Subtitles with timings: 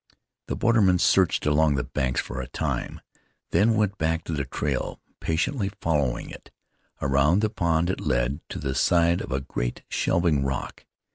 [0.47, 3.01] The borderman searched along the banks for a time,
[3.51, 6.49] then went back to the trail, patiently following it.
[7.03, 10.87] Around the pond it led to the side of a great, shelving rock.